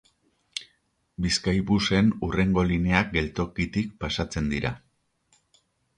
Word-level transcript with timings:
Bizkaibusen 1.25 2.09
hurrengo 2.27 2.63
lineak 2.71 3.13
geltokitik 3.19 3.95
pasatzen 4.05 4.49
dira. 4.55 4.73